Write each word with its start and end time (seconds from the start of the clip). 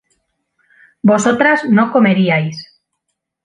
vosotras 1.09 1.59
no 1.77 1.85
comeríais 1.93 2.57